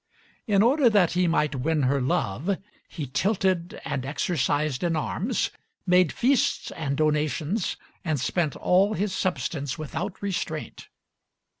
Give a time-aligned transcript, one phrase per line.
[0.47, 2.57] In order that he might win her love
[2.89, 5.51] he tilted and exercised in arms,
[5.85, 10.87] made feasts and donations, and spent all his substance without restraint.